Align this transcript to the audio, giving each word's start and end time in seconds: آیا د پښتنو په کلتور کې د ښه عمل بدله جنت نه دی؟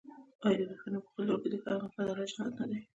آیا 0.45 0.57
د 0.69 0.71
پښتنو 0.71 0.99
په 1.05 1.09
کلتور 1.15 1.39
کې 1.41 1.49
د 1.51 1.55
ښه 1.61 1.69
عمل 1.75 1.89
بدله 1.95 2.23
جنت 2.31 2.53
نه 2.59 2.65
دی؟ 2.69 2.79